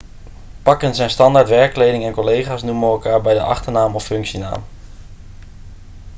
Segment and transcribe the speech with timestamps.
[0.63, 4.63] pakken zijn standaard werkkleding en collega's noemen elkaar bij de achternaam of functienaam